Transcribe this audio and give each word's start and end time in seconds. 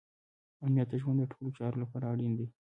امنیت 0.65 0.87
د 0.91 0.95
ژوند 1.01 1.17
د 1.21 1.29
ټولو 1.31 1.49
چارو 1.57 1.81
لپاره 1.83 2.05
اړین 2.13 2.33
دی. 2.39 2.47